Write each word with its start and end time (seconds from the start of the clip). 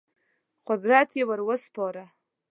قدرت 0.67 1.09
یې 1.17 1.23
ور 1.27 1.41
وسپاره. 1.49 2.03